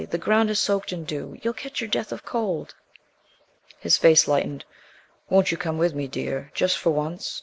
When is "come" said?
5.57-5.77